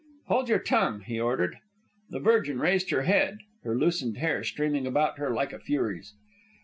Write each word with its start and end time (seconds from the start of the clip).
"Hold 0.25 0.49
your 0.49 0.57
tongue!" 0.57 1.01
he 1.01 1.19
ordered. 1.19 1.59
The 2.09 2.19
Virgin 2.19 2.57
raised 2.59 2.89
her 2.89 3.03
head, 3.03 3.37
her 3.63 3.77
loosened 3.77 4.17
hair 4.17 4.43
streaming 4.43 4.87
about 4.87 5.19
her 5.19 5.29
like 5.31 5.53
a 5.53 5.59
Fury's. 5.59 6.15